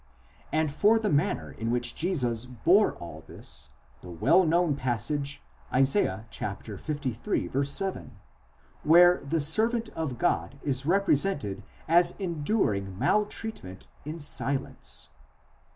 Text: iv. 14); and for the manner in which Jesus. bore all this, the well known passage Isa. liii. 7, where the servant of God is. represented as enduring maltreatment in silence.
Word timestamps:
iv. 0.51 0.51
14); 0.51 0.59
and 0.59 0.73
for 0.73 0.97
the 0.97 1.11
manner 1.11 1.51
in 1.51 1.69
which 1.69 1.93
Jesus. 1.93 2.45
bore 2.45 2.93
all 2.95 3.23
this, 3.27 3.69
the 4.01 4.09
well 4.09 4.47
known 4.47 4.75
passage 4.75 5.43
Isa. 5.71 6.25
liii. 6.33 7.63
7, 7.67 8.19
where 8.81 9.21
the 9.23 9.39
servant 9.39 9.89
of 9.89 10.17
God 10.17 10.57
is. 10.63 10.87
represented 10.87 11.61
as 11.87 12.15
enduring 12.17 12.97
maltreatment 12.97 13.85
in 14.03 14.19
silence. 14.19 15.09